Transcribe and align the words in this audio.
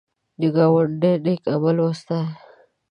د 0.39 0.41
ګاونډي 0.55 1.11
نېک 1.23 1.41
عمل 1.53 1.77
وستایه 1.85 2.33